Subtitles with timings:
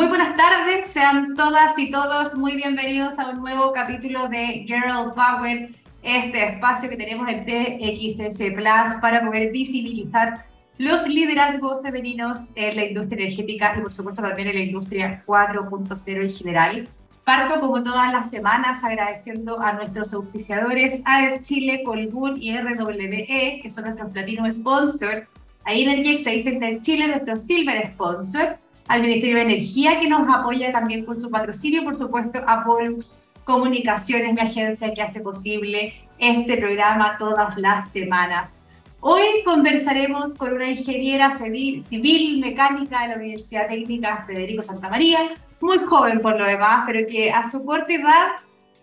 [0.00, 5.12] Muy buenas tardes, sean todas y todos muy bienvenidos a un nuevo capítulo de Girl
[5.14, 10.46] Power, este espacio que tenemos en TXS Plus para poder visibilizar
[10.78, 16.22] los liderazgos femeninos en la industria energética y por supuesto también en la industria 4.0
[16.22, 16.88] en general.
[17.26, 23.68] Parto como todas las semanas agradeciendo a nuestros auspiciadores AER Chile, Colbún y RWE, que
[23.68, 25.28] son nuestros platino sponsor,
[25.62, 28.56] a Energex, a Chile, nuestro silver sponsor,
[28.90, 33.22] al Ministerio de Energía que nos apoya también con su patrocinio, por supuesto a Pollux
[33.44, 38.62] Comunicaciones, mi agencia que hace posible este programa todas las semanas.
[38.98, 45.20] Hoy conversaremos con una ingeniera civil, civil mecánica de la Universidad Técnica Federico Santa María,
[45.60, 48.26] muy joven por lo demás, pero que a su corta edad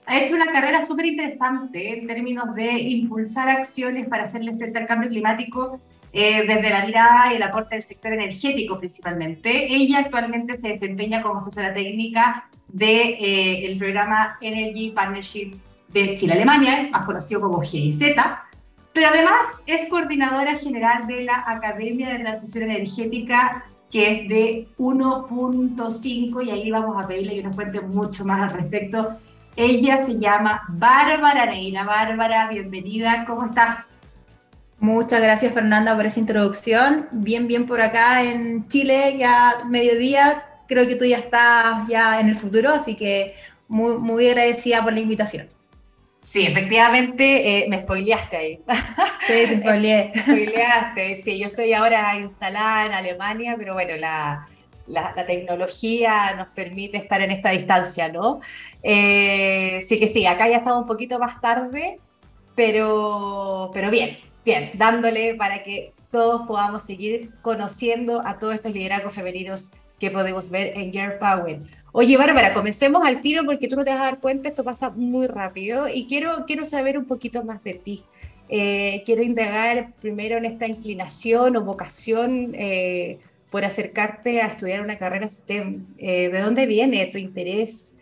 [0.06, 4.88] ha hecho una carrera súper interesante en términos de impulsar acciones para hacerle frente al
[4.88, 5.82] cambio climático
[6.14, 9.74] eh, desde la mirada y el aporte del sector energético principalmente.
[9.74, 15.56] Ella actualmente se desempeña como asesora técnica del de, eh, programa Energy Partnership
[15.90, 18.00] de Chile-Alemania, más conocido como GIZ,
[18.94, 26.44] pero además es coordinadora general de la Academia de Transición Energética, que es de 1.5,
[26.44, 29.18] y ahí vamos a pedirle que nos cuente mucho más al respecto.
[29.56, 31.84] Ella se llama Bárbara Neila.
[31.84, 33.90] Bárbara, bienvenida, ¿cómo estás?
[34.80, 37.08] Muchas gracias Fernanda por esa introducción.
[37.11, 40.44] Bien, bien por acá en Chile, ya mediodía.
[40.67, 43.34] Creo que tú ya estás ya en el futuro, así que
[43.67, 45.50] muy, muy agradecida por la invitación.
[46.22, 48.59] Sí, efectivamente, eh, me spoileaste ahí.
[49.28, 50.14] Sí, te spoileé.
[50.22, 54.47] spoileaste, sí, yo estoy ahora instalada en Alemania, pero bueno, la,
[54.88, 58.39] la, tecnología nos permite estar en esta distancia, ¿no?
[58.84, 62.00] Eh, sí que sí, acá ya estamos un poquito más tarde,
[62.56, 64.17] pero, pero bien,
[64.48, 70.50] bien, dándole para que todos podamos seguir conociendo a todos estos liderazgos femeninos que podemos
[70.50, 71.58] ver en Girl Power.
[71.92, 74.90] Oye, Bárbara, comencemos al tiro porque tú no te vas a dar cuenta, esto pasa
[74.90, 78.06] muy rápido y quiero, quiero saber un poquito más de ti.
[78.47, 83.18] Eh, quiero indagar primero en esta inclinación o vocación eh,
[83.50, 85.88] por acercarte a estudiar una carrera STEM.
[85.97, 87.97] Eh, ¿De dónde viene tu interés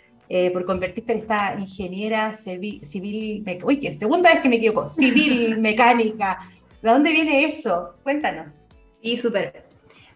[0.51, 5.57] por convertirte en esta ingeniera civil, civil uy, que segunda vez que me equivoco, civil
[5.59, 6.39] mecánica?
[6.81, 7.95] ¿De dónde viene eso?
[8.03, 8.53] Cuéntanos.
[9.01, 9.65] Sí, súper.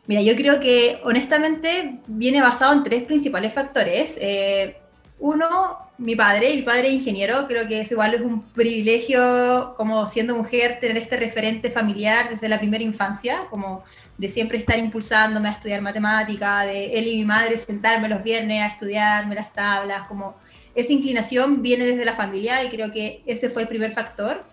[0.08, 4.18] Mira, yo creo que honestamente viene basado en tres principales factores.
[4.20, 4.76] Eh,
[5.20, 5.48] uno,
[5.98, 10.80] mi padre, mi padre ingeniero, creo que es igual es un privilegio como siendo mujer
[10.80, 13.84] tener este referente familiar desde la primera infancia, como
[14.20, 18.62] de siempre estar impulsándome a estudiar matemática, de él y mi madre sentarme los viernes
[18.62, 20.36] a estudiarme las tablas, como
[20.76, 24.44] esa inclinación viene desde la familia y creo que ese fue el primer factor.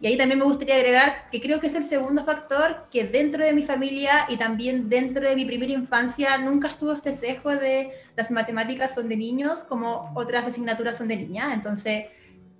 [0.00, 3.44] Y ahí también me gustaría agregar que creo que es el segundo factor que dentro
[3.44, 7.90] de mi familia y también dentro de mi primera infancia nunca estuvo este sesgo de
[8.14, 11.52] las matemáticas son de niños como otras asignaturas son de niñas.
[11.52, 12.04] Entonces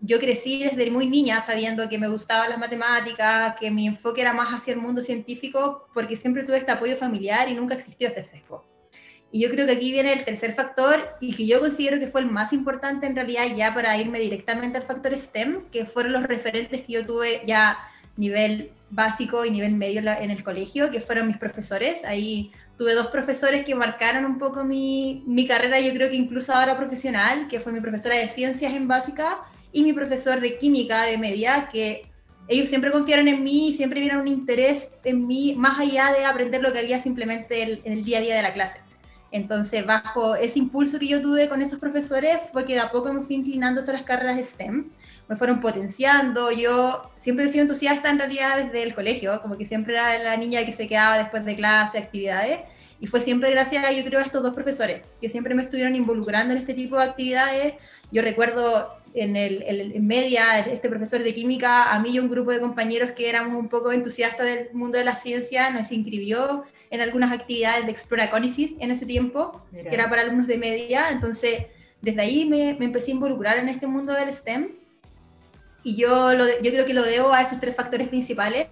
[0.00, 4.32] yo crecí desde muy niña sabiendo que me gustaban las matemáticas, que mi enfoque era
[4.32, 8.22] más hacia el mundo científico porque siempre tuve este apoyo familiar y nunca existió este
[8.22, 8.64] sesgo.
[9.30, 12.22] Y yo creo que aquí viene el tercer factor y que yo considero que fue
[12.22, 16.22] el más importante en realidad ya para irme directamente al factor STEM, que fueron los
[16.22, 17.78] referentes que yo tuve ya
[18.16, 22.04] nivel básico y nivel medio en el colegio, que fueron mis profesores.
[22.04, 26.54] Ahí tuve dos profesores que marcaron un poco mi, mi carrera, yo creo que incluso
[26.54, 29.40] ahora profesional, que fue mi profesora de ciencias en básica
[29.72, 32.10] y mi profesor de química de media, que
[32.48, 36.62] ellos siempre confiaron en mí siempre vieron un interés en mí más allá de aprender
[36.62, 38.80] lo que había simplemente en el día a día de la clase.
[39.30, 43.12] Entonces, bajo ese impulso que yo tuve con esos profesores, fue que de a poco
[43.12, 44.88] me fui inclinando hacia las carreras STEM,
[45.28, 49.66] me fueron potenciando, yo siempre he sido entusiasta en realidad desde el colegio, como que
[49.66, 52.60] siempre era la niña que se quedaba después de clase, actividades,
[53.00, 56.54] y fue siempre gracias, yo creo, a estos dos profesores, que siempre me estuvieron involucrando
[56.54, 57.74] en este tipo de actividades.
[58.10, 62.50] Yo recuerdo en, el, en media, este profesor de química, a mí y un grupo
[62.50, 67.00] de compañeros que éramos un poco entusiastas del mundo de la ciencia, nos inscribió en
[67.00, 71.10] algunas actividades de Explora Conicid en ese tiempo, que era para alumnos de media.
[71.10, 71.66] Entonces,
[72.00, 74.70] desde ahí me, me, empecé a involucrar en este mundo del STEM.
[75.84, 78.66] Y yo, lo, yo creo que lo debo a esos tres factores principales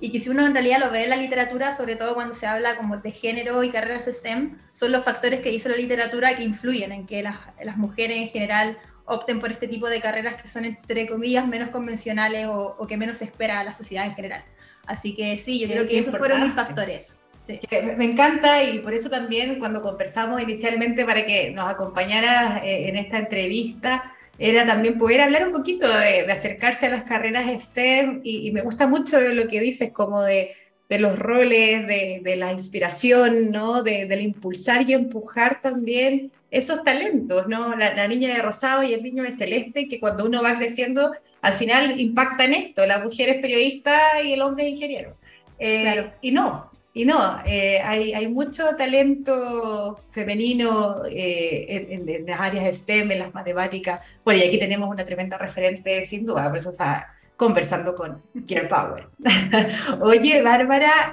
[0.00, 2.46] y que si uno en realidad lo ve en la literatura, sobre todo cuando se
[2.46, 6.42] habla como de género y carreras STEM, son los factores que dice la literatura que
[6.42, 8.78] influyen en que las, las mujeres en general
[9.08, 12.96] opten por este tipo de carreras que son, entre comillas, menos convencionales o, o que
[12.96, 14.44] menos se espera a la sociedad en general.
[14.86, 17.18] Así que sí, yo creo que esos fueron mis factores.
[17.96, 22.96] Me encanta y por eso también cuando conversamos inicialmente para que nos acompañaras eh, en
[22.96, 28.50] esta entrevista, era también poder hablar un poquito de, acercarse a las carreras STEM y,
[28.52, 30.54] me gusta mucho lo que dices, como de
[30.88, 33.82] de los roles, de, la inspiración, ¿no?
[33.82, 37.76] De, del impulsar y empujar también esos talentos, ¿no?
[37.76, 41.12] La, niña de rosado y el niño de celeste, que cuando uno va creciendo,
[41.42, 45.16] al final impacta en esto, la mujer es periodista y el hombre es ingeniero.
[45.58, 52.76] Eh, y no, y no, eh, hay, hay, mucho talento femenino eh, en, las áreas
[52.76, 54.00] STEM, en las matemáticas.
[54.24, 58.68] Bueno, y aquí tenemos una tremenda referente, sin duda, por eso está conversando con Girl
[58.68, 59.08] Power.
[60.00, 61.12] Oye, Bárbara,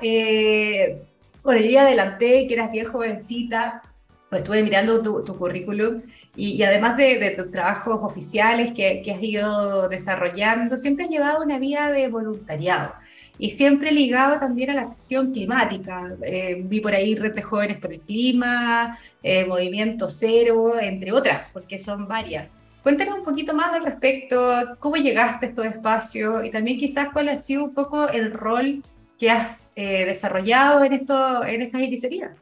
[1.43, 3.83] bueno, yo adelanté que eras bien jovencita,
[4.29, 6.01] pues estuve mirando tu, tu currículum
[6.35, 11.43] y, además de, de, tus trabajos oficiales que, que, has ido desarrollando, siempre has llevado
[11.43, 12.93] una vida de voluntariado
[13.37, 16.15] y siempre ligado también a la acción climática.
[16.23, 21.51] Eh, vi por ahí Red de Jóvenes por el Clima, eh, Movimiento Cero, entre otras,
[21.53, 22.47] porque son varias.
[22.83, 27.29] Cuéntanos un poquito más al respecto, cómo llegaste a estos espacios y también quizás cuál
[27.29, 28.83] ha sido un poco el rol
[29.17, 32.37] que has eh, desarrollado en, esto, en estas iniciativas.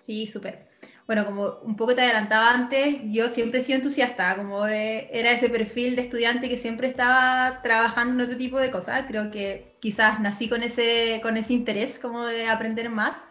[0.00, 0.65] Sí, súper.
[1.06, 5.48] Bueno, como un poco te adelantaba antes, yo siempre he sido entusiasta, como era ese
[5.48, 9.04] perfil de estudiante que siempre estaba trabajando en otro tipo de cosas.
[9.06, 13.26] Creo que quizás nací con ese, con ese interés como de aprender más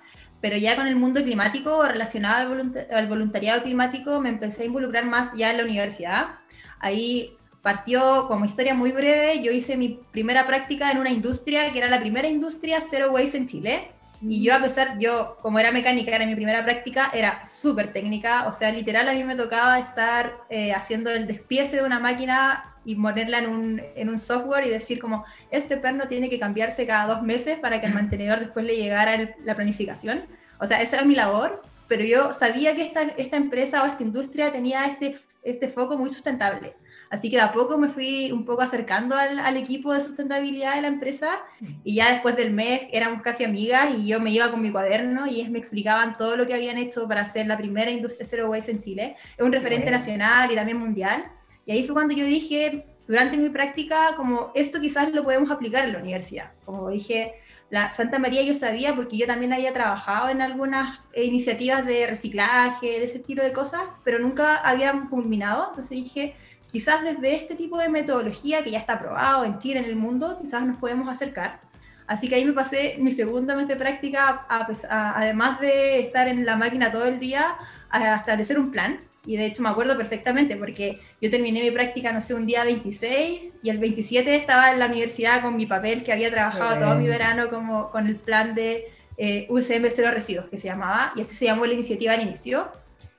[0.46, 2.54] pero ya con el mundo climático relacionado
[2.92, 6.36] al, voluntariado climático me empecé a involucrar más ya en la universidad.
[6.80, 11.80] Ahí partió como historia muy breve, yo hice mi primera práctica en una industria que
[11.80, 13.92] era la primera industria Zero Waste en Chile.
[14.28, 18.48] Y yo a pesar, yo como era mecánica, era mi primera práctica, era súper técnica,
[18.48, 22.76] o sea, literal a mí me tocaba estar eh, haciendo el despiece de una máquina
[22.84, 26.86] y ponerla en un, en un, software y decir como, este perno tiene que cambiarse
[26.88, 30.26] cada dos meses para que el mantenedor después le llegara la planificación.
[30.60, 34.04] O sea, esa era mi labor, pero yo sabía que esta, esta empresa o esta
[34.04, 36.76] industria tenía este, este foco muy sustentable.
[37.10, 40.76] Así que de a poco me fui un poco acercando al, al, equipo de sustentabilidad
[40.76, 41.40] de la empresa
[41.84, 45.28] y ya después del mes éramos casi amigas y yo me iba con mi cuaderno
[45.28, 48.50] y ellos me explicaban todo lo que habían hecho para hacer la primera industria zero
[48.50, 49.16] waste en Chile.
[49.38, 51.26] Es un referente nacional y también mundial.
[51.66, 55.86] Y ahí fue cuando yo dije, durante mi práctica, como esto quizás lo podemos aplicar
[55.86, 56.52] en la universidad.
[56.66, 57.36] Como dije,
[57.70, 63.00] la Santa María yo sabía porque yo también había trabajado en algunas iniciativas de reciclaje,
[63.00, 65.68] de ese tipo de cosas, pero nunca habían culminado.
[65.70, 66.36] Entonces dije,
[66.76, 70.38] quizás desde este tipo de metodología que ya está aprobado en Chile, en el mundo,
[70.42, 71.62] quizás nos podemos acercar.
[72.06, 74.46] Así que ahí me pasé mi segundo mes de práctica,
[74.90, 77.56] además de estar en la máquina todo el día,
[77.90, 82.12] a establecer un plan y de hecho me acuerdo perfectamente porque yo terminé mi práctica,
[82.12, 86.04] no sé, un día 26 y el 27 estaba en la universidad con mi papel
[86.04, 88.84] que había trabajado todo mi verano como con el plan de
[89.16, 92.70] eh, USM Cero Residuos que se llamaba y así se llamó la iniciativa al inicio.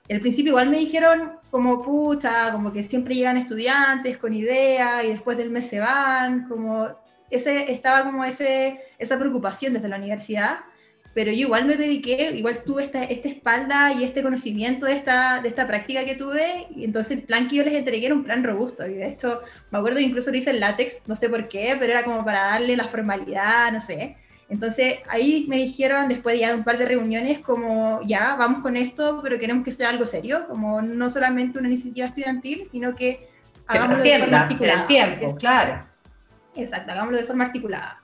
[0.08, 5.08] Al principio igual me dijeron como pucha, como que siempre llegan estudiantes con ideas y
[5.08, 6.88] después del mes se van, como
[7.30, 10.58] ese, estaba como ese, esa preocupación desde la universidad
[11.16, 15.40] pero yo igual me dediqué, igual tuve esta, esta espalda y este conocimiento de esta,
[15.40, 18.22] de esta práctica que tuve, y entonces el plan que yo les entregué era un
[18.22, 21.30] plan robusto, y de hecho me acuerdo que incluso lo hice en látex, no sé
[21.30, 24.18] por qué, pero era como para darle la formalidad, no sé.
[24.48, 28.76] Entonces ahí me dijeron, después de ya un par de reuniones, como ya, vamos con
[28.76, 33.28] esto, pero queremos que sea algo serio, como no solamente una iniciativa estudiantil, sino que
[33.66, 34.80] hagámoslo de forma articulada.
[34.82, 35.86] El tiempo, claro.
[36.54, 38.00] Exacto, hagámoslo de forma articulada.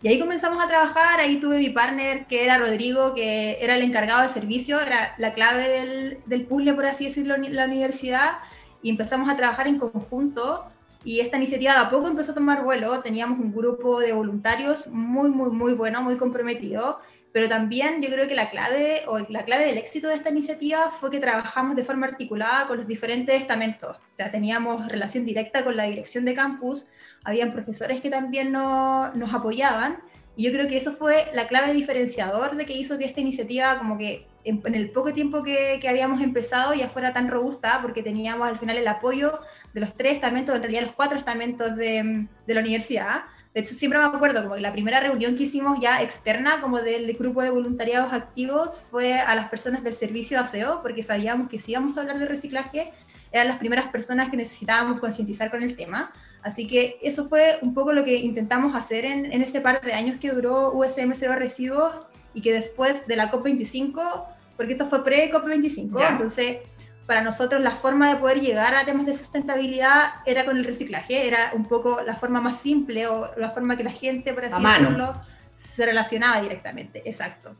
[0.00, 3.82] Y ahí comenzamos a trabajar, ahí tuve mi partner que era Rodrigo, que era el
[3.82, 8.38] encargado de servicio, era la clave del, del puzzle, por así decirlo, en la universidad,
[8.82, 10.71] y empezamos a trabajar en conjunto.
[11.04, 14.86] Y esta iniciativa de a poco empezó a tomar vuelo, teníamos un grupo de voluntarios
[14.88, 17.00] muy, muy, muy bueno, muy comprometido,
[17.32, 20.90] pero también yo creo que la clave, o la clave del éxito de esta iniciativa
[20.90, 23.96] fue que trabajamos de forma articulada con los diferentes estamentos.
[23.96, 26.86] O sea, teníamos relación directa con la dirección de campus,
[27.24, 29.98] habían profesores que también no, nos apoyaban,
[30.36, 33.78] y yo creo que eso fue la clave diferenciador de que hizo que esta iniciativa,
[33.78, 38.02] como que en, el poco tiempo que, que, habíamos empezado, ya fuera tan robusta, porque
[38.02, 39.40] teníamos al final el apoyo
[39.72, 43.22] de los tres estamentos, en realidad los cuatro estamentos de, de la universidad
[43.54, 46.80] de hecho, siempre me acuerdo como que la primera reunión que hicimos ya externa, como
[46.80, 51.50] del grupo de voluntariados activos, fue a las personas del servicio de aseo, porque sabíamos
[51.50, 52.92] que si íbamos a hablar de reciclaje,
[53.30, 56.12] eran las primeras personas que necesitábamos concientizar con el tema.
[56.42, 59.92] Así que eso fue un poco lo que intentamos hacer en, en ese par de
[59.92, 61.94] años que duró USM Cero Residuos
[62.34, 64.24] y que después de la COP25,
[64.56, 66.58] porque esto fue pre-COP25, entonces
[67.06, 71.26] para nosotros la forma de poder llegar a temas de sustentabilidad era con el reciclaje,
[71.26, 74.62] era un poco la forma más simple o la forma que la gente, por así
[74.62, 75.20] decirlo,
[75.54, 77.54] se relacionaba directamente, exacto.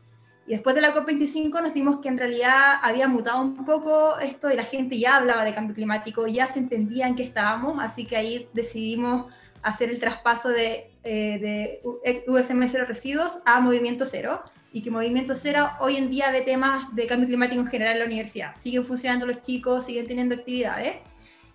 [0.45, 4.51] Y después de la COP25 nos dimos que en realidad había mutado un poco esto
[4.51, 8.05] y la gente ya hablaba de cambio climático, ya se entendía en qué estábamos, así
[8.05, 9.31] que ahí decidimos
[9.61, 11.39] hacer el traspaso de, eh,
[11.85, 16.41] de USM Cero Residuos a Movimiento Cero y que Movimiento Cero hoy en día ve
[16.41, 18.55] temas de cambio climático en general en la universidad.
[18.55, 20.97] Siguen funcionando los chicos, siguen teniendo actividades.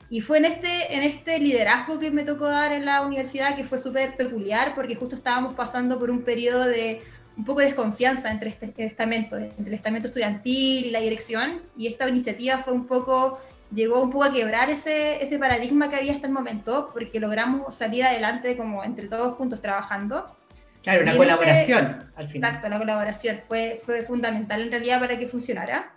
[0.08, 3.64] Y fue en este, en este liderazgo que me tocó dar en la universidad que
[3.64, 7.02] fue súper peculiar porque justo estábamos pasando por un periodo de
[7.38, 11.62] un poco de desconfianza entre este estamento, entre el estamento estudiantil y la dirección.
[11.76, 13.40] Y esta iniciativa fue un poco,
[13.72, 17.76] llegó un poco a quebrar ese, ese paradigma que había hasta el momento porque logramos
[17.76, 20.36] salir adelante como entre todos juntos trabajando.
[20.82, 22.50] Claro, una colaboración al final.
[22.50, 25.92] Exacto, la colaboración fue, fue fundamental en realidad para que funcionara.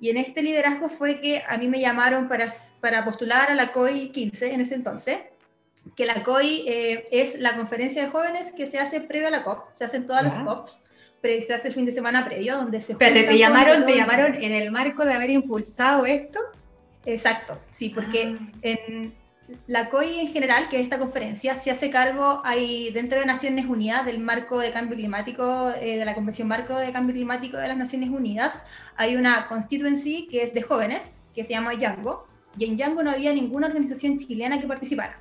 [0.00, 2.46] Y en este liderazgo fue que a mí me llamaron para,
[2.80, 5.18] para postular a la COI 15 en ese entonces,
[5.96, 9.44] que la COI eh, es la conferencia de jóvenes que se hace previo a la
[9.44, 10.78] COP, se hacen todas las COPs,
[11.20, 12.92] pero se hace el fin de semana previo, donde se...
[12.92, 16.38] Espérate, ¿te llamaron, ¿te llamaron en el marco de haber impulsado esto?
[17.04, 18.52] Exacto, sí, porque ah.
[18.62, 19.14] en,
[19.66, 23.66] la COI en general, que es esta conferencia, se hace cargo hay, dentro de Naciones
[23.66, 27.68] Unidas del marco de cambio climático, eh, de la Convención Marco de Cambio Climático de
[27.68, 28.60] las Naciones Unidas,
[28.96, 32.26] hay una constituency que es de jóvenes, que se llama Yango,
[32.58, 35.18] y en Yango no había ninguna organización chilena que participara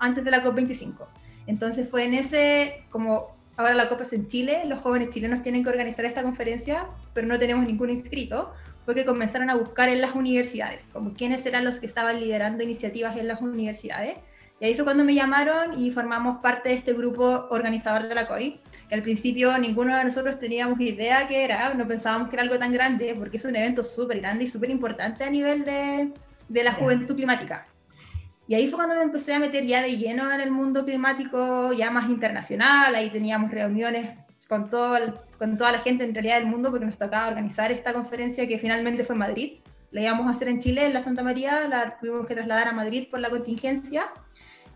[0.00, 1.06] antes de la COP25.
[1.46, 5.62] Entonces fue en ese, como ahora la COP es en Chile, los jóvenes chilenos tienen
[5.62, 8.52] que organizar esta conferencia, pero no tenemos ningún inscrito,
[8.84, 12.62] fue que comenzaron a buscar en las universidades, como quiénes eran los que estaban liderando
[12.62, 14.16] iniciativas en las universidades.
[14.58, 18.26] Y ahí fue cuando me llamaron y formamos parte de este grupo organizador de la
[18.26, 22.42] COI, que al principio ninguno de nosotros teníamos idea qué era, no pensábamos que era
[22.42, 26.12] algo tan grande, porque es un evento súper grande y súper importante a nivel de,
[26.48, 27.66] de la juventud climática.
[28.50, 31.72] Y ahí fue cuando me empecé a meter ya de lleno en el mundo climático,
[31.72, 34.98] ya más internacional, ahí teníamos reuniones con, todo
[35.38, 38.58] con toda la gente en realidad del mundo, porque nos tocaba organizar esta conferencia que
[38.58, 39.52] finalmente fue en Madrid.
[39.92, 42.72] La íbamos a hacer en Chile, en la Santa María, la tuvimos que trasladar a
[42.72, 44.08] Madrid por la contingencia.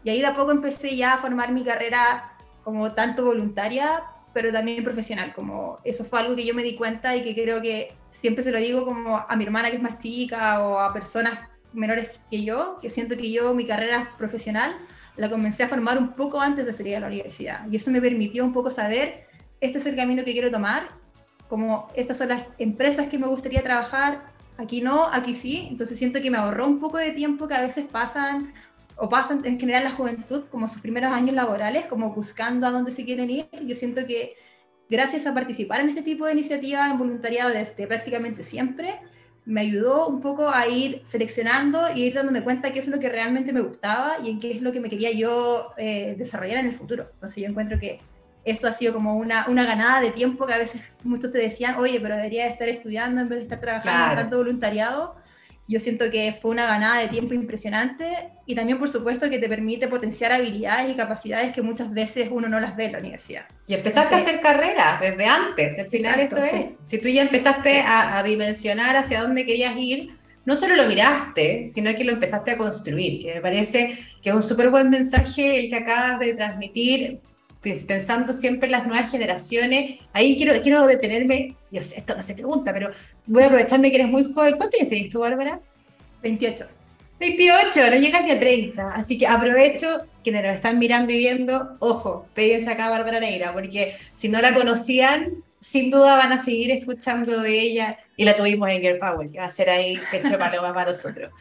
[0.05, 2.31] Y ahí de a poco empecé ya a formar mi carrera
[2.63, 5.35] como tanto voluntaria, pero también profesional.
[5.35, 8.53] Como eso fue algo que yo me di cuenta y que creo que siempre se
[8.53, 11.41] lo digo como a mi hermana que es más chica o a personas
[11.75, 14.77] menores que yo, que siento que yo mi carrera profesional
[15.17, 17.69] la comencé a formar un poco antes de salir a la universidad.
[17.71, 19.27] Y eso me permitió un poco saber
[19.61, 20.89] este es el camino que quiero tomar,
[21.49, 26.21] como estas son las empresas que me gustaría trabajar, aquí no, aquí sí, entonces siento
[26.21, 28.53] que me ahorró un poco de tiempo que a veces pasan
[28.97, 32.91] o pasan en general la juventud como sus primeros años laborales, como buscando a dónde
[32.91, 33.49] se quieren ir.
[33.67, 34.37] Yo siento que
[34.89, 39.01] gracias a participar en este tipo de iniciativas en voluntariado desde prácticamente siempre,
[39.47, 43.11] me ayudó un poco a ir seleccionando y ir dándome cuenta qué es lo que
[43.11, 46.67] realmente me gustaba y en qué es lo que me quería yo eh, desarrollar en
[46.67, 47.09] el futuro.
[47.13, 48.01] Entonces yo encuentro que
[48.45, 51.77] eso ha sido como una, una ganada de tiempo que a veces muchos te decían,
[51.77, 55.17] oye, pero debería estar estudiando en vez de estar trabajando en tanto voluntariado.
[55.67, 59.49] Yo siento que fue una ganada de tiempo impresionante y también, por supuesto, que te
[59.49, 63.47] permite potenciar habilidades y capacidades que muchas veces uno no las ve en la universidad.
[63.67, 66.75] Y empezaste a hacer carrera desde antes, al final eso es.
[66.83, 70.11] Si tú ya empezaste a, a dimensionar hacia dónde querías ir,
[70.45, 74.35] no solo lo miraste, sino que lo empezaste a construir, que me parece que es
[74.35, 77.21] un súper buen mensaje el que acabas de transmitir
[77.87, 79.99] pensando siempre en las nuevas generaciones.
[80.13, 82.91] Ahí quiero, quiero detenerme, yo sé, esto no se pregunta, pero
[83.27, 84.57] voy a aprovecharme que eres muy joven.
[84.57, 85.61] ¿Cuántos años tienes tú, Bárbara?
[86.23, 86.67] 28.
[87.21, 88.91] 28, no llegas ni a 30.
[88.91, 93.53] Así que aprovecho quienes nos están mirando y viendo, ojo, péguense acá a Bárbara Negra,
[93.53, 97.99] porque si no la conocían, sin duda van a seguir escuchando de ella.
[98.17, 101.33] Y la tuvimos en Girl Power, que va a ser ahí pecho paloma para nosotros.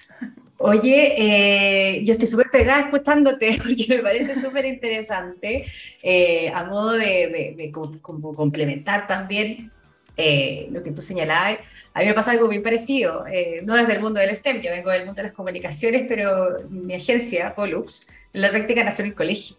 [0.65, 5.65] Oye, eh, yo estoy súper pegada escuchándote porque me parece súper interesante,
[6.01, 7.69] eh, a modo de,
[8.01, 9.69] complementar también
[10.15, 11.59] eh, lo que tú señalabas.
[11.93, 13.25] A mí me pasa algo bien parecido,
[13.63, 16.93] no desde el mundo del STEM, yo vengo del mundo de las comunicaciones, pero mi
[16.93, 19.57] agencia, Pollux, la práctica nació en el colegio.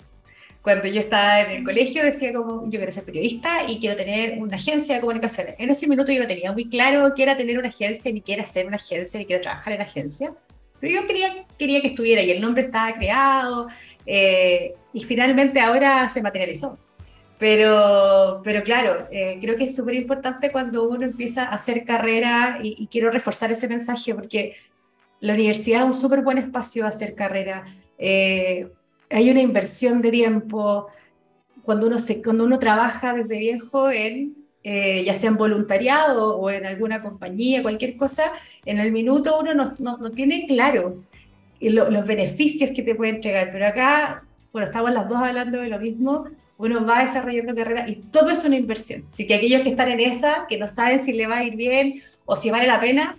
[0.63, 4.39] Cuando yo estaba en el colegio decía como, yo quiero ser periodista y quiero tener
[4.39, 5.57] una agencia de comunicaciones.
[5.59, 8.33] En ese minuto yo no tenía muy claro qué era tener una agencia, ni qué
[8.33, 10.33] era ser una agencia, ni qué era trabajar en agencia
[10.85, 13.69] pero yo quería, quería que estuviera y el nombre estaba creado
[14.05, 16.79] eh, y finalmente ahora se materializó.
[17.39, 22.59] Pero, pero claro, eh, creo que es súper importante cuando uno empieza a hacer carrera
[22.63, 24.57] y, quiero reforzar ese mensaje porque
[25.21, 27.65] la universidad es un súper buen espacio a hacer carrera.
[27.97, 28.71] Eh,
[29.09, 30.89] hay una inversión de tiempo.
[31.63, 33.59] Cuando uno, se, cuando uno trabaja desde bien
[34.65, 38.33] joven, ya sea en voluntariado o en alguna compañía, cualquier cosa,
[38.65, 41.03] en el minuto uno no, no, tiene claro
[41.61, 45.79] los beneficios que te puede entregar, pero acá, bueno, estamos las dos hablando de lo
[45.79, 46.27] mismo,
[46.59, 49.05] uno va desarrollando carrera y todo es una inversión.
[49.11, 51.57] Así que aquellos que están en esa, que no saben si le va a ir
[51.57, 53.17] bien o si vale la pena,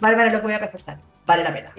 [0.00, 1.72] Bárbara lo puede reforzar, vale la pena.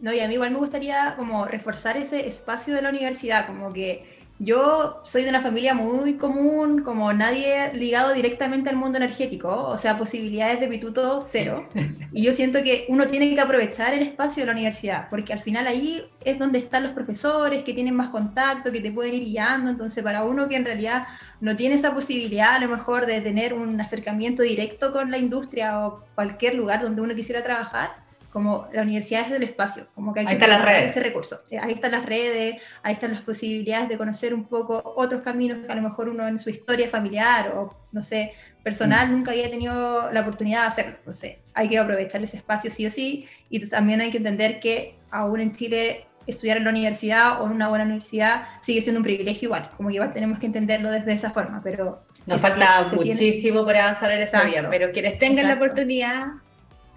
[0.00, 3.72] No, y a mí igual me gustaría como reforzar ese espacio de la universidad, como
[3.72, 4.04] que
[4.42, 9.78] yo soy de una familia muy común, como nadie ligado directamente al mundo energético, o
[9.78, 11.68] sea, posibilidades de pituto cero.
[12.14, 15.40] Y yo siento que uno tiene que aprovechar el espacio de la universidad, porque al
[15.40, 19.24] final ahí es donde están los profesores que tienen más contacto, que te pueden ir
[19.24, 19.70] guiando.
[19.70, 21.06] Entonces, para uno que en realidad
[21.40, 25.86] no tiene esa posibilidad, a lo mejor, de tener un acercamiento directo con la industria
[25.86, 28.01] o cualquier lugar donde uno quisiera trabajar,
[28.32, 31.40] como la universidad es del espacio, como que hay ahí que están ese recurso.
[31.50, 35.58] Eh, ahí están las redes, ahí están las posibilidades de conocer un poco otros caminos
[35.58, 39.12] que a lo mejor uno en su historia familiar o, no sé, personal mm.
[39.12, 40.94] nunca había tenido la oportunidad de hacerlo.
[40.98, 44.96] Entonces, hay que aprovechar ese espacio sí o sí y también hay que entender que
[45.10, 49.04] aún en Chile estudiar en la universidad o en una buena universidad sigue siendo un
[49.04, 52.02] privilegio igual, como que igual tenemos que entenderlo desde esa forma, pero...
[52.26, 56.28] Nos falta muchísimo por avanzar en esa vía, pero quienes tengan la oportunidad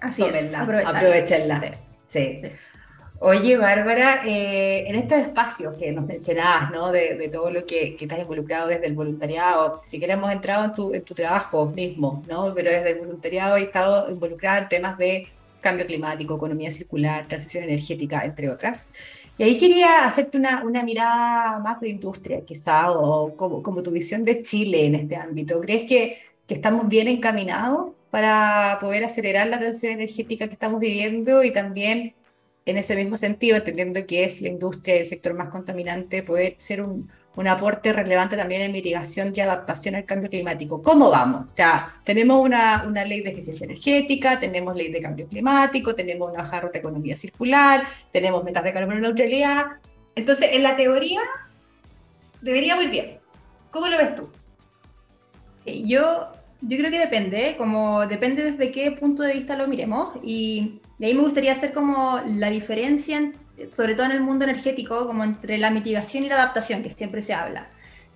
[0.06, 1.78] Así es, aprovecharla.
[2.08, 2.36] Sí,
[3.20, 6.92] Oye, Bárbara, eh, en estos espacios que nos mencionabas, ¿no?
[6.92, 10.74] De, todo lo que, que, has involucrado desde el voluntariado, si siquiera hemos entrado en
[10.74, 12.54] tu, en tu trabajo mismo, ¿no?
[12.54, 15.28] Pero desde el voluntariado he estado involucrada en temas de
[15.62, 18.94] cambio climático, economía circular, transición energética, entre otras.
[19.38, 23.92] Y ahí quería hacerte una, una mirada más de industria, quizá, o como, como tu
[23.92, 25.60] visión de Chile en este ámbito.
[25.62, 31.44] ¿Crees que, que estamos bien encaminados para poder acelerar la transición energética que estamos viviendo
[31.44, 32.16] y también
[32.66, 36.82] en ese mismo sentido, entendiendo que es la industria el sector más contaminante, poder ser
[36.82, 40.82] un, un aporte relevante también en mitigación y adaptación al cambio climático.
[40.82, 41.52] ¿Cómo vamos?
[41.52, 46.32] O sea, tenemos una, una ley de eficiencia energética, tenemos ley de cambio climático, tenemos
[46.32, 49.66] una hoja de economía circular, tenemos metas de carbono neutralidad.
[50.16, 51.20] Entonces, en la teoría,
[52.40, 53.20] debería muy bien.
[53.72, 54.30] ¿Cómo lo ves tú?
[55.66, 56.32] Sí, yo
[56.62, 61.14] yo creo que depende, como depende desde qué punto de vista lo miremos y, ahí
[61.14, 63.34] me gustaría hacer como la diferencia,
[63.72, 67.22] sobre todo en el mundo energético, como entre la mitigación y la adaptación, que siempre
[67.22, 67.68] se habla.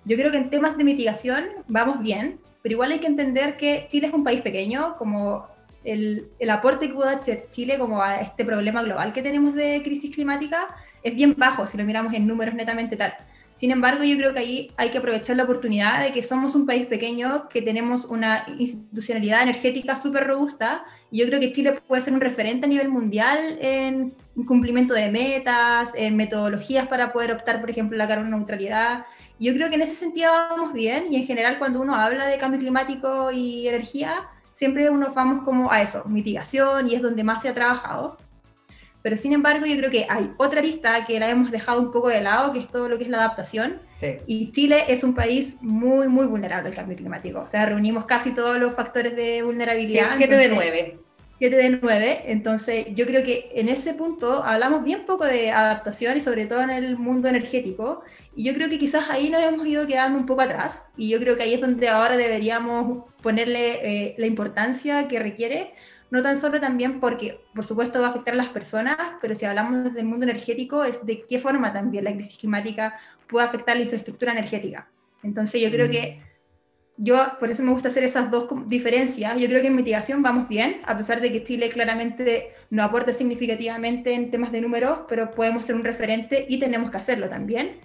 [0.04, 3.86] Yo creo que en temas de mitigación vamos bien, pero igual hay que entender que
[3.90, 5.46] Chile es un país pequeño, como
[5.84, 9.82] el, el, aporte que puede hacer Chile como a este problema global que tenemos de
[9.82, 10.68] crisis climática
[11.02, 13.14] es bien bajo si lo miramos en números netamente tal.
[13.60, 16.64] Sin embargo, yo creo que ahí hay que aprovechar la oportunidad de que somos un
[16.64, 22.00] país pequeño, que tenemos una institucionalidad energética súper robusta, y yo creo que Chile puede
[22.00, 24.14] ser un referente a nivel mundial en
[24.46, 29.04] cumplimiento de metas, en metodologías para poder optar, por ejemplo, la carbono neutralidad.
[29.38, 32.38] Yo creo que en ese sentido vamos bien, y en general cuando uno habla de
[32.38, 37.42] cambio climático y energía, siempre uno vamos como a eso, mitigación, y es donde más
[37.42, 38.16] se ha trabajado.
[39.02, 42.08] Pero sin embargo, yo creo que hay otra lista que la hemos dejado un poco
[42.08, 43.80] de lado, que es todo lo que es la adaptación.
[44.26, 47.40] Y Chile es un país muy, muy vulnerable al cambio climático.
[47.40, 50.10] O sea, reunimos casi todos los factores de vulnerabilidad.
[50.16, 50.98] 7 de 9.
[51.38, 52.22] 7 de 9.
[52.26, 56.60] Entonces, yo creo que en ese punto hablamos bien poco de adaptación y sobre todo
[56.60, 58.02] en el mundo energético.
[58.36, 60.84] Y yo creo que quizás ahí nos hemos ido quedando un poco atrás.
[60.98, 65.72] Y yo creo que ahí es donde ahora deberíamos ponerle eh, la importancia que requiere
[66.10, 69.44] no tan solo también porque, por supuesto, va a afectar a las personas, pero si
[69.44, 73.76] hablamos desde el mundo energético, es de qué forma también la crisis climática puede afectar
[73.76, 74.90] la infraestructura energética.
[75.22, 75.90] Entonces, yo creo mm.
[75.90, 76.22] que
[77.02, 79.40] yo, por eso me gusta hacer esas dos diferencias.
[79.40, 83.12] Yo creo que en mitigación vamos bien, a pesar de que Chile claramente no aporta
[83.12, 87.78] significativamente en temas de números, pero podemos ser un referente y tenemos que hacerlo también.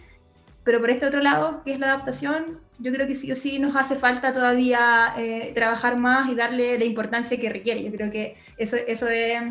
[0.65, 3.59] Pero por este otro lado, que es la adaptación, yo creo que sí o sí
[3.59, 7.83] nos hace falta todavía eh, trabajar más y darle la importancia que requiere.
[7.83, 9.41] Yo creo que eso, eso, es,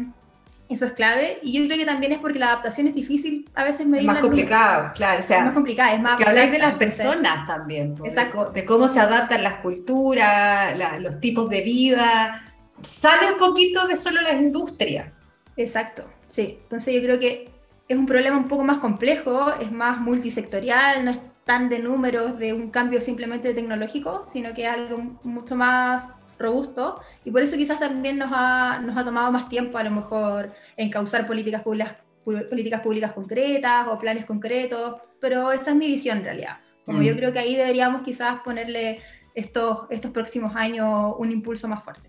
[0.68, 1.38] eso es clave.
[1.42, 4.02] Y yo creo que también es porque la adaptación es difícil a veces medir.
[4.02, 5.20] Es más complicado, claro.
[5.20, 6.16] O sea, es más complicada, es más.
[6.16, 7.94] Que habláis de las personas también.
[8.04, 8.50] Exacto.
[8.50, 12.54] De, cómo se adaptan las culturas, los tipos de vida.
[12.82, 15.12] Sale un poquito de solo la industria.
[15.56, 16.58] Exacto, sí.
[16.62, 17.48] Entonces yo creo que
[17.88, 22.38] es un problema un poco más complejo, es más multisectorial, no es tan de números
[22.38, 27.56] de un cambio simplemente tecnológico, sino que es algo mucho más robusto y por eso
[27.56, 31.62] quizás también nos ha, nos ha tomado más tiempo a lo mejor en causar políticas
[31.62, 36.58] públicas, políticas públicas concretas o planes concretos, pero esa es mi visión en realidad.
[36.84, 37.16] Como yo mm.
[37.16, 39.00] creo que ahí deberíamos quizás ponerle
[39.34, 42.08] estos, estos próximos años un impulso más fuerte.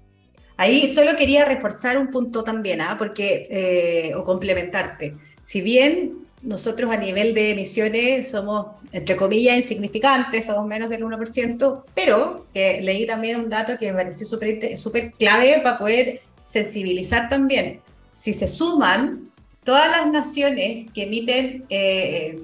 [0.57, 2.95] Ahí solo quería reforzar un punto también, ¿ah?
[2.97, 5.15] porque, eh, o complementarte.
[5.43, 11.83] Si bien nosotros a nivel de emisiones somos, entre comillas, insignificantes, somos menos del 1%,
[11.93, 17.81] pero leí también un dato que me pareció súper clave para poder sensibilizar también.
[18.13, 19.31] Si se suman
[19.63, 22.39] todas las naciones que emiten eh,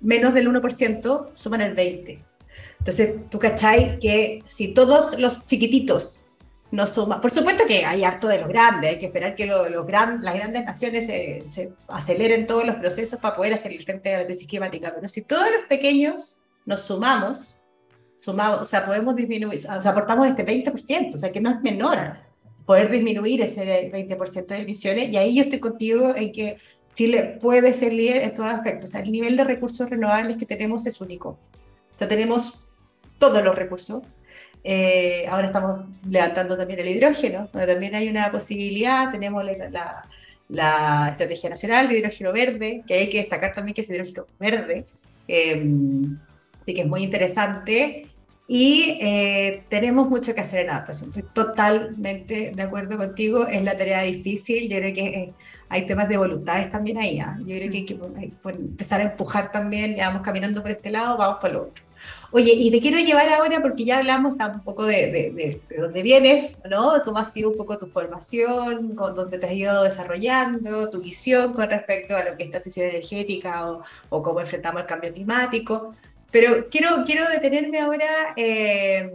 [0.00, 2.18] menos del 1%, suman el 20%.
[2.78, 6.27] Entonces, tú cachai que si todos los chiquititos
[6.70, 7.20] no suma.
[7.20, 10.64] Por supuesto que hay harto de los grandes, hay que esperar que los las grandes
[10.64, 15.08] naciones se, aceleren todos los procesos para poder hacer frente a la crisis climática, pero
[15.08, 17.60] si todos los pequeños nos sumamos,
[18.16, 21.60] sumamos, o sea, podemos disminuir, o sea, aportamos este 20%, o sea, que no es
[21.62, 22.18] menor
[22.66, 26.58] poder disminuir ese 20% de emisiones, y ahí yo estoy contigo en que
[26.92, 30.44] Chile puede ser líder en todos aspectos, o sea, el nivel de recursos renovables que
[30.44, 32.66] tenemos es único, o sea, tenemos
[33.18, 34.02] todos los recursos,
[34.70, 39.42] eh, ahora estamos levantando también el hidrógeno, donde también hay una posibilidad, tenemos
[40.50, 44.84] la, Estrategia Nacional de Hidrógeno Verde, que hay que destacar también que es hidrógeno verde,
[45.26, 45.72] eh,
[46.66, 48.08] que es muy interesante.
[48.46, 51.08] Y eh, tenemos mucho que hacer en adaptación.
[51.08, 55.32] Estoy totalmente de acuerdo contigo, es la tarea difícil, yo creo que eh,
[55.70, 57.20] hay temas de voluntades también ahí.
[57.20, 57.38] ¿ah?
[57.38, 57.98] Yo creo que hay que
[58.44, 61.87] empezar a empujar también, ya vamos caminando por este lado, vamos por el otro.
[62.30, 66.02] Oye, y te quiero llevar ahora, porque ya hablamos un poco de, de, de, dónde
[66.02, 66.92] vienes, ¿no?
[67.04, 71.54] Cómo ha sido un poco tu formación, con dónde te has ido desarrollando, tu visión
[71.54, 75.94] con respecto a lo que es transición energética o, o cómo enfrentamos el cambio climático.
[76.30, 79.10] Pero quiero, quiero detenerme ahora eh,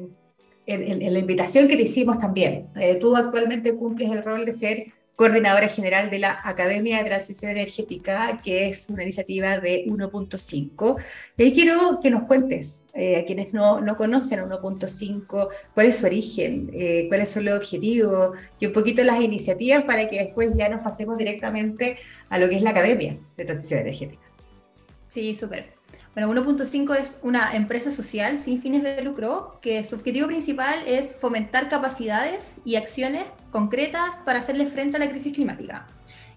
[0.66, 2.68] en, la invitación que te hicimos también.
[2.76, 7.52] Eh, tú actualmente cumples el rol de ser coordinadora general de la Academia de Transición
[7.52, 11.04] Energética, que es una iniciativa de 1.5.
[11.38, 15.98] Y ahí quiero que nos cuentes, eh, a quienes no, no conocen 1.5, cuál es
[15.98, 20.56] su origen, eh, cuáles son los objetivos y un poquito las iniciativas para que después
[20.56, 21.98] ya nos pasemos directamente
[22.30, 24.24] a lo que es la Academia de Transición Energética.
[25.08, 25.83] Sí, súper.
[26.16, 31.16] Bueno, 1.5 es una empresa social sin fines de lucro que su objetivo principal es
[31.16, 35.88] fomentar capacidades y acciones concretas para hacerle frente a la crisis climática.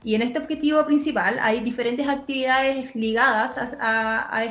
[0.03, 4.45] Y en este objetivo principal hay diferentes actividades ligadas a,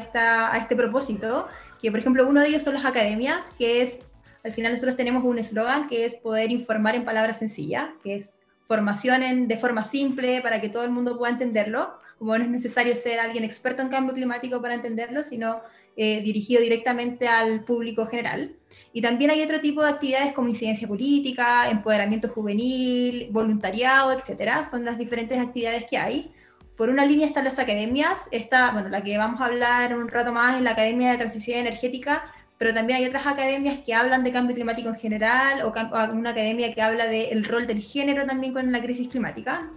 [0.59, 1.47] este propósito,
[1.81, 4.01] que por ejemplo uno de ellos son las academias, que es,
[4.43, 8.33] al final nosotros tenemos un eslogan que es poder informar en palabras sencillas, que es
[8.67, 12.49] formación en, de forma simple para que todo el mundo pueda entenderlo como no es
[12.49, 15.61] necesario ser alguien experto en cambio climático para entenderlo, sino
[15.97, 18.55] eh, dirigido directamente al público general.
[18.93, 24.63] Y también hay otro tipo de actividades como incidencia política, empoderamiento juvenil, voluntariado, etcétera.
[24.63, 26.31] Son las diferentes actividades que hay.
[26.77, 30.33] Por una línea están las academias, está, bueno, la que vamos a hablar un rato
[30.33, 32.23] más es la Academia de Transición Energética,
[32.57, 35.73] pero también hay otras academias que hablan de cambio climático en general, o,
[36.13, 39.69] una academia que habla del rol del género también con la crisis climática.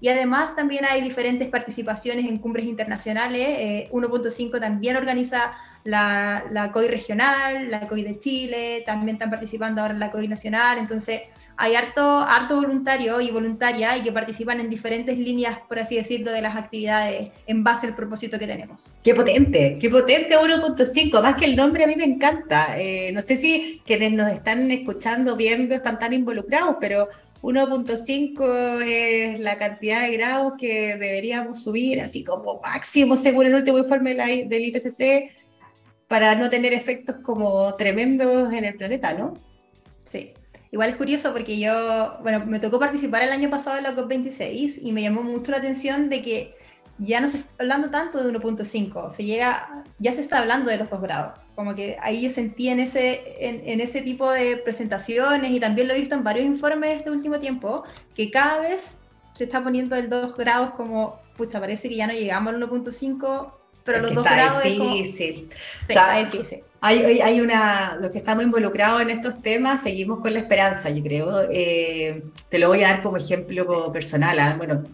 [0.00, 3.90] Y además también hay diferentes participaciones en cumbres internacionales.
[3.90, 5.52] 1.5 eh, también organiza
[5.84, 10.28] la, la COI regional, la COI de Chile, también están participando ahora en la COI
[10.28, 10.78] nacional.
[10.78, 11.22] Entonces,
[11.62, 16.32] hay harto, harto voluntario y voluntaria y que participan en diferentes líneas, por así decirlo,
[16.32, 18.94] de las actividades en base al propósito que tenemos.
[19.04, 22.80] Qué potente, qué potente 1.5, más que el nombre a mí me encanta.
[22.80, 27.08] Eh, no sé si quienes nos están escuchando, viendo, están tan involucrados, pero
[27.42, 33.76] 1.5 es la cantidad de grados que deberíamos subir, así como máximo según el último
[33.76, 35.30] informe del IPCC,
[36.08, 39.49] para no tener efectos como tremendos en el planeta, ¿no?
[40.72, 44.78] Igual es curioso porque yo, bueno, me tocó participar el año pasado en la COP26
[44.82, 46.56] y me llamó mucho la atención de que
[47.00, 50.76] ya no se está hablando tanto de 1.5, se llega, ya se está hablando de
[50.76, 51.38] los dos grados.
[51.54, 55.94] Como que ahí yo sentí en ese, en, ese tipo de presentaciones y también lo
[55.94, 58.96] he visto en varios informes este último tiempo, que cada vez
[59.34, 63.52] se está poniendo el 2 grados como, pucha, parece que ya no llegamos al 1.5,
[63.90, 65.48] pero los dos grados difícil.
[65.88, 70.32] Es como, sí, Hay, hay, una, los que estamos involucrados en estos temas, seguimos con
[70.32, 71.42] la esperanza, yo creo.
[71.50, 74.38] Eh, te lo voy a dar como ejemplo personal.
[74.38, 74.54] ¿ah?
[74.56, 74.84] Bueno,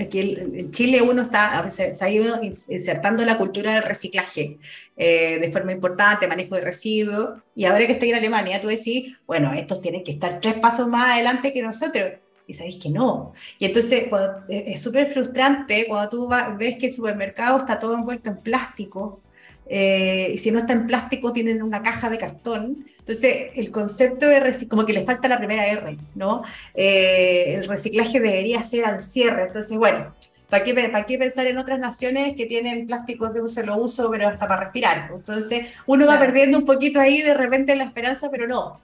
[0.00, 4.58] aquí en Chile uno está, se, se ha ido insertando la cultura del reciclaje
[4.96, 9.16] eh, de forma importante, manejo de residuos, y ahora que estoy en Alemania, tú decís,
[9.26, 12.12] bueno, estos tienen que estar tres pasos más adelante que nosotros
[12.50, 13.32] y sabéis que no.
[13.58, 14.08] Y entonces
[14.48, 19.20] es súper frustrante cuando tú ves que el supermercado está todo envuelto en plástico,
[19.66, 22.86] eh, y si no está en plástico tienen una caja de cartón.
[22.98, 26.42] Entonces el concepto de como que le falta la primera R, ¿no?
[26.74, 29.44] Eh, el reciclaje debería ser al cierre.
[29.44, 30.14] Entonces, bueno,
[30.48, 34.10] ¿Para qué, ¿Para qué, pensar en otras naciones que tienen plásticos de un solo uso,
[34.10, 35.08] pero hasta para respirar?
[35.14, 38.80] Entonces, uno va perdiendo un poquito ahí de repente la esperanza, pero no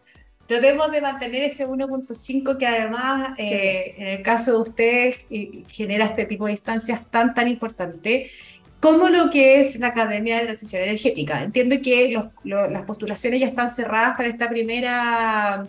[0.46, 5.24] tratemos de mantener ese 1.5 que además, eh, en el caso de ustedes,
[5.70, 8.30] genera este tipo de instancias tan, tan importantes
[8.80, 11.42] como lo que es la Academia de Transición Energética.
[11.42, 15.66] Entiendo que las postulaciones ya están cerradas para esta primera,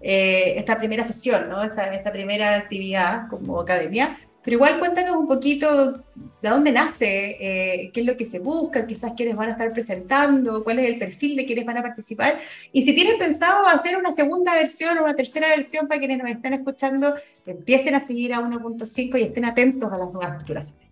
[0.00, 1.62] eh, esta primera sesión, ¿no?
[1.62, 6.04] esta, esta primera actividad como academia, pero igual cuéntanos un poquito
[6.40, 9.72] de dónde nace, eh, qué es lo que se busca, quizás quiénes van a estar
[9.72, 12.38] presentando, cuál es el perfil de quienes van a participar.
[12.70, 16.30] Y si tienen pensado hacer una segunda versión o una tercera versión para quienes nos
[16.30, 20.86] estén escuchando, empiecen a seguir a 1.5 y estén atentos a las nuevas postulaciones.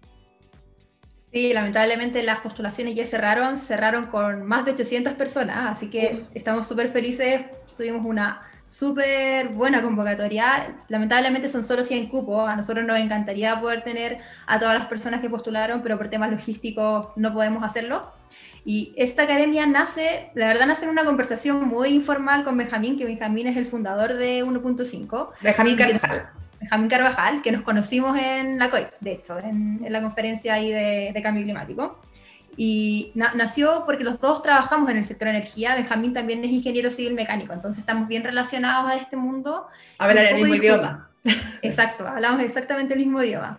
[1.33, 6.67] Sí, lamentablemente las postulaciones ya cerraron, cerraron con más de 800 personas, así que estamos
[6.67, 7.43] súper felices.
[7.77, 10.77] Tuvimos una súper buena convocatoria.
[10.89, 12.49] Lamentablemente son solo 100 cupos.
[12.49, 16.31] A nosotros nos encantaría poder tener a todas las personas que postularon, pero por temas
[16.31, 18.13] logísticos no podemos hacerlo.
[18.65, 23.05] Y esta academia nace, la verdad, nace en una conversación muy informal con Benjamín, que
[23.05, 25.31] Benjamín es el fundador de 1.5.
[25.43, 26.31] Benjamín Carvajal.
[26.61, 31.11] Benjamín Carvajal, que nos conocimos en la COI, de hecho, en, la conferencia ahí de,
[31.13, 32.01] de cambio climático.
[32.57, 35.75] Y nació porque los dos trabajamos en el sector de energía.
[35.75, 39.67] Benjamín también es ingeniero civil mecánico, entonces estamos bien relacionados a este mundo.
[39.99, 41.11] Hablan el mismo idioma.
[41.63, 43.59] Exacto, hablamos exactamente el mismo idioma.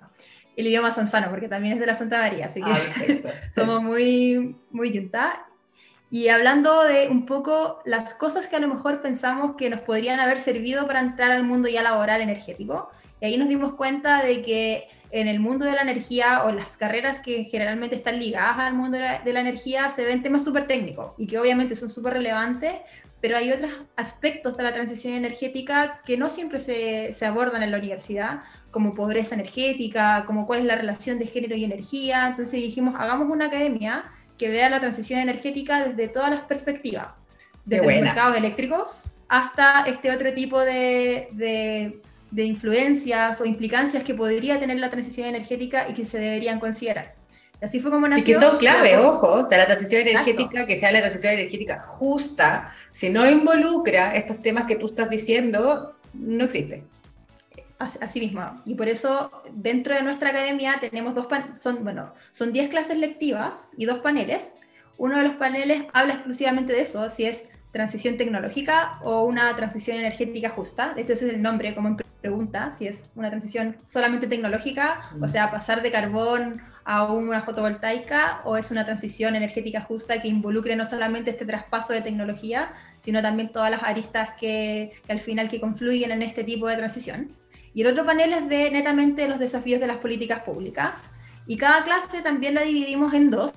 [0.55, 4.55] El idioma sansano, porque también es de la Santa María, así que ah, somos muy,
[4.71, 5.45] muy yunta.
[6.09, 10.19] Y hablando de un poco las cosas que a lo mejor pensamos que nos podrían
[10.19, 14.41] haber servido para entrar al mundo ya laboral energético, y ahí nos dimos cuenta de
[14.41, 18.73] que en el mundo de la energía o las carreras que generalmente están ligadas al
[18.73, 22.73] mundo de la, energía se ven temas súper técnicos y que obviamente son súper relevantes,
[23.21, 27.71] pero hay otros aspectos de la transición energética que no siempre se, se, abordan en
[27.71, 32.27] la universidad, como pobreza energética, como cuál es la relación de género y energía.
[32.27, 34.03] Entonces dijimos, hagamos una academia
[34.37, 37.13] que vea la transición energética desde todas las perspectivas,
[37.63, 42.01] desde los mercados eléctricos hasta este otro tipo de, de
[42.35, 47.15] de influencias o implicancias que podría tener la transición energética y que se deberían considerar.
[47.61, 48.35] Y así fue como nació.
[48.35, 51.81] Y que son clave, ojo, o sea, la transición energética, que sea la transición energética
[51.81, 56.83] justa, si no involucra estos temas que tú estás diciendo, no existe.
[57.79, 58.41] Así, mismo.
[58.65, 61.27] Y por eso dentro de nuestra academia tenemos dos,
[61.59, 64.55] son, bueno, son 10 clases lectivas y dos paneles.
[64.97, 67.43] Uno de los paneles habla exclusivamente de eso, si es
[67.75, 70.93] transición tecnológica o una transición energética justa.
[70.93, 75.27] De hecho, ese es el nombre, como pregunta, si es una transición solamente tecnológica, o
[75.27, 80.75] sea, pasar de carbón a una fotovoltaica, o es una transición energética justa que involucre
[80.77, 85.49] no solamente este traspaso de tecnología, sino también todas las aristas que, que al final
[85.49, 87.35] que confluyen en este tipo de transición.
[87.73, 91.11] Y el otro panel es de netamente los desafíos de las políticas públicas.
[91.45, 93.53] Y cada clase también la dividimos en dos,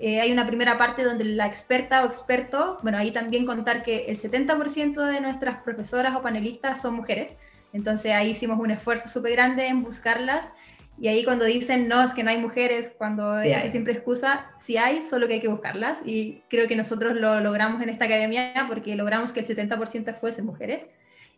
[0.00, 4.06] eh, hay una primera parte donde la experta o experto, bueno, ahí también contar que
[4.06, 7.36] el 70% de nuestras profesoras o panelistas son mujeres,
[7.74, 10.52] entonces ahí hicimos un esfuerzo súper grande en buscarlas.
[10.98, 14.76] Y ahí cuando dicen no, es que no hay mujeres, cuando sí siempre excusa, sí
[14.76, 16.02] hay, solo que hay que buscarlas.
[16.04, 20.46] Y creo que nosotros lo logramos en esta academia porque logramos que el 70% fuesen
[20.46, 20.86] mujeres.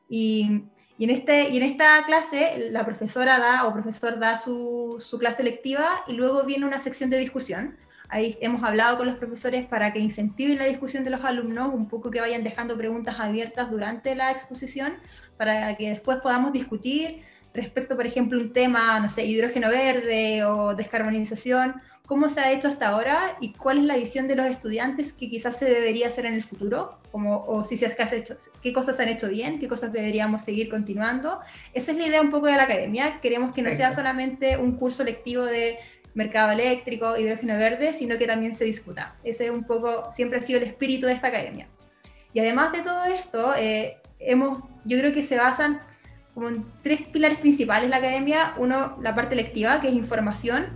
[0.08, 0.64] Y,
[0.98, 5.18] y, en este, y en esta clase la profesora da o profesor da su, su
[5.18, 7.76] clase lectiva y luego viene una sección de discusión
[8.12, 11.88] Ahí hemos hablado con los profesores para que incentiven la discusión de los alumnos, un
[11.88, 14.98] poco que vayan dejando preguntas abiertas durante la exposición,
[15.38, 17.22] para que después podamos discutir
[17.54, 22.68] respecto, por ejemplo, un tema, no sé, hidrógeno verde o descarbonización, cómo se ha hecho
[22.68, 26.26] hasta ahora y cuál es la visión de los estudiantes que quizás se debería hacer
[26.26, 29.58] en el futuro, como, o si se has hecho, qué cosas se han hecho bien,
[29.58, 31.40] qué cosas deberíamos seguir continuando.
[31.72, 33.22] Esa es la idea un poco de la academia.
[33.22, 35.78] Queremos que no sea solamente un curso lectivo de
[36.14, 39.14] mercado eléctrico, hidrógeno verde, sino que también se discuta.
[39.24, 41.68] Ese es un poco, siempre ha sido el espíritu de esta academia.
[42.32, 45.80] Y además de todo esto, eh, hemos, yo creo que se basan
[46.34, 48.54] como en tres pilares principales la academia.
[48.58, 50.66] Uno, la parte lectiva, que es información,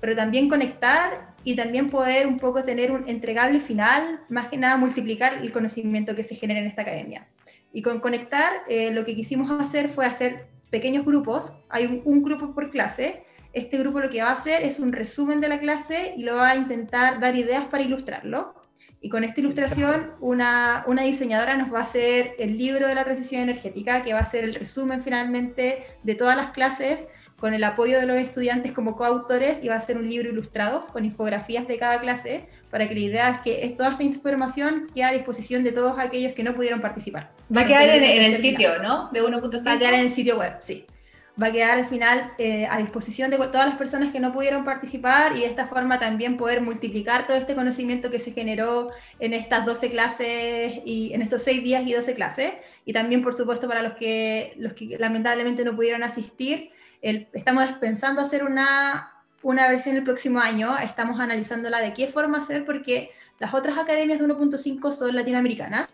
[0.00, 4.76] pero también conectar y también poder un poco tener un entregable final, más que nada
[4.76, 7.26] multiplicar el conocimiento que se genera en esta academia.
[7.72, 12.54] Y con conectar, eh, lo que quisimos hacer fue hacer pequeños grupos, hay un grupo
[12.54, 13.25] por clase,
[13.56, 16.36] este grupo lo que va a hacer es un resumen de la clase y lo
[16.36, 18.54] va a intentar dar ideas para ilustrarlo.
[19.00, 23.04] Y con esta ilustración, una, una diseñadora nos va a hacer el libro de la
[23.04, 27.64] transición energética, que va a ser el resumen finalmente de todas las clases, con el
[27.64, 31.66] apoyo de los estudiantes como coautores, y va a ser un libro ilustrado con infografías
[31.66, 35.64] de cada clase, para que la idea es que toda esta información quede a disposición
[35.64, 37.32] de todos aquellos que no pudieron participar.
[37.54, 39.08] Va a quedar en, en el sitio, ¿no?
[39.12, 39.66] De 1.5.
[39.66, 40.84] Va a quedar en el sitio web, sí
[41.40, 44.64] va a quedar al final eh, a disposición de todas las personas que no pudieron
[44.64, 49.34] participar y de esta forma también poder multiplicar todo este conocimiento que se generó en
[49.34, 52.52] estas 12 clases y en estos 6 días y 12 clases.
[52.84, 56.70] Y también, por supuesto, para los que, los que lamentablemente no pudieron asistir,
[57.02, 59.15] el, estamos pensando hacer una,
[59.46, 64.18] una versión el próximo año, estamos analizándola de qué forma hacer porque las otras academias
[64.18, 65.88] de 1.5 son latinoamericanas.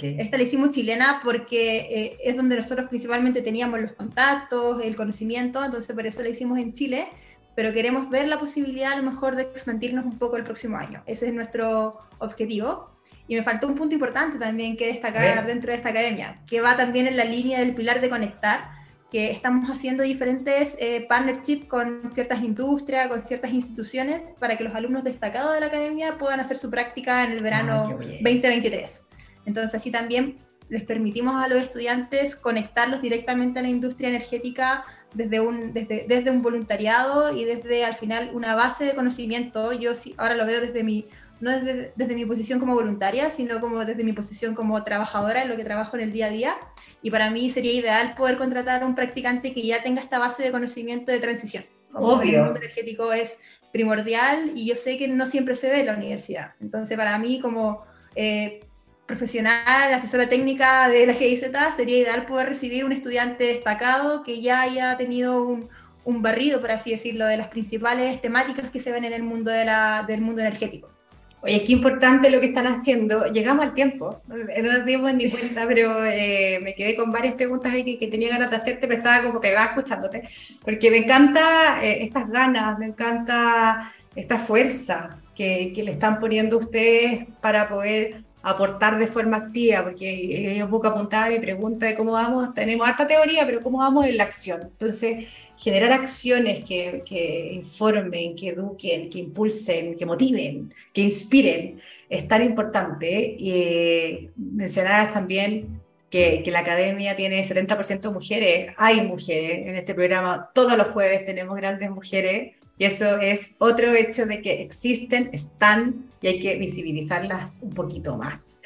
[0.00, 5.64] Esta la hicimos chilena porque eh, es donde nosotros principalmente teníamos los contactos, el conocimiento,
[5.64, 7.06] entonces por eso la hicimos en Chile.
[7.54, 11.02] pero queremos ver la posibilidad a lo mejor de expandirnos un poco el próximo año.
[11.06, 12.90] Ese es nuestro objetivo.
[13.28, 16.76] Y me faltó un punto importante también que destacar dentro de esta academia, que va
[16.76, 18.76] también en la línea del pilar de conectar,
[19.10, 24.74] que estamos haciendo diferentes eh, partnerships con ciertas industrias, con ciertas instituciones, para que los
[24.74, 29.04] alumnos destacados de la academia puedan hacer su práctica en el verano 2023.
[29.46, 30.38] Entonces así también
[30.68, 36.30] les permitimos a los estudiantes conectarlos directamente a la industria energética desde un, desde, desde
[36.30, 39.72] un voluntariado y desde al final una base de conocimiento.
[39.72, 41.04] Yo sí, ahora lo veo desde mi,
[41.40, 45.48] no desde, desde mi posición como voluntaria, sino como desde mi posición como trabajadora en
[45.48, 46.56] lo que trabajo en el día a día
[47.02, 50.42] y para mí sería ideal poder contratar a un practicante que ya tenga esta base
[50.42, 51.64] de conocimiento de transición.
[51.92, 52.38] Obvio.
[52.38, 53.38] El mundo energético es
[53.72, 56.54] primordial y yo sé que no siempre se ve en la universidad.
[56.60, 58.60] Entonces, para mí, como eh,
[59.06, 64.62] profesional, asesora técnica de la GIZ, sería ideal poder recibir un estudiante destacado que ya
[64.62, 65.68] haya tenido un,
[66.04, 69.50] un barrido, por así decirlo, de las principales temáticas que se ven en el mundo
[69.50, 70.95] de la, del mundo energético.
[71.42, 73.26] Oye, qué importante lo que están haciendo.
[73.26, 77.72] Llegamos al tiempo, no nos dimos ni cuenta, pero eh, me quedé con varias preguntas
[77.72, 80.28] ahí que, tenía ganas de hacerte, pero estaba como pegada escuchándote,
[80.64, 86.56] porque me encanta eh, estas ganas, me encanta esta fuerza que, que, le están poniendo
[86.58, 91.94] ustedes para poder aportar de forma activa, porque yo un poco apuntaba mi pregunta de
[91.94, 94.62] cómo vamos, tenemos harta teoría, pero cómo vamos en la acción.
[94.62, 95.26] Entonces,
[95.58, 103.36] generar acciones que, informen, que eduquen, que impulsen, que motiven, que inspiren, es tan importante.
[103.38, 109.94] Y eh, mencionabas también que, que, la academia tiene 70% mujeres, hay mujeres en este
[109.94, 115.30] programa, todos los jueves tenemos grandes mujeres, y eso es otro hecho de que existen,
[115.32, 118.60] están, y hay que visibilizarlas un poquito más.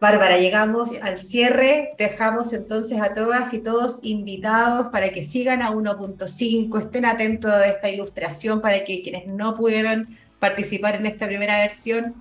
[0.00, 1.94] Bárbara, llegamos al cierre.
[1.98, 7.66] Dejamos entonces a todas y todos invitados para que sigan a 1.5, estén atentos a
[7.66, 12.14] esta ilustración para que quienes no pudieron participar en esta primera versión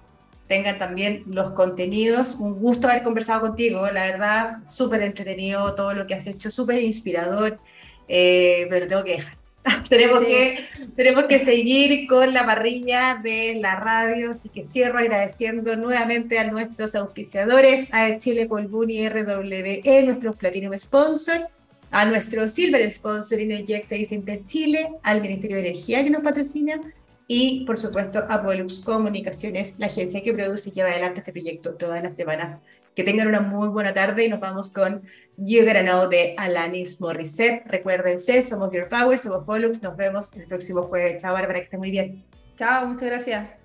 [0.48, 2.36] tengan también los contenidos.
[2.40, 6.82] Un gusto haber conversado contigo, la verdad, súper entretenido todo lo que has hecho, súper
[6.82, 7.60] inspirador,
[8.08, 9.37] eh, pero tengo que dejar.
[9.90, 15.76] tenemos, que, tenemos que seguir con la parrilla de la radio, así que cierro agradeciendo
[15.76, 21.48] nuevamente a nuestros auspiciadores, a Chile Colbuni RWE, nuestros Platinum Sponsor,
[21.92, 26.80] a nuestro Silver Sponsor Energy 6 Inter Chile, al Ministerio de Energía que nos patrocina
[27.28, 31.76] y por supuesto a Pollux Comunicaciones, la agencia que produce y lleva adelante este proyecto
[31.76, 32.60] todas las semanas.
[32.96, 35.04] Que tengan una muy buena tarde y nos vamos con
[35.38, 37.64] You Gotta de Alanis Morissette.
[37.68, 39.82] Recuérdense, somos Your Power, somos Pollux.
[39.84, 41.22] Nos vemos el próximo jueves.
[41.22, 42.24] Chao, Bárbara, que esté muy bien.
[42.56, 43.57] Chao, muchas gracias.